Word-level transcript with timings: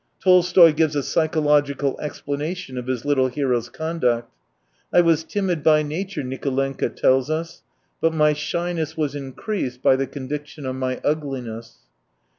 Tolstoy 0.19 0.73
gives 0.73 0.95
a 0.95 1.03
psychological 1.03 1.95
explanation 1.99 2.75
of 2.75 2.87
his 2.87 3.05
little 3.05 3.27
hero's 3.27 3.69
conduct." 3.69 4.31
I 4.91 5.01
was 5.01 5.23
timid 5.23 5.61
by 5.61 5.83
nature," 5.83 6.23
Nicolenka 6.23 6.89
tells 6.89 7.29
us," 7.29 7.61
but 8.01 8.11
my 8.11 8.33
shyness 8.33 8.97
was 8.97 9.13
increased 9.13 9.83
by 9.83 9.95
the 9.95 10.07
conviction 10.07 10.65
of 10.65 10.75
my 10.75 10.99
ugliness." 11.05 11.81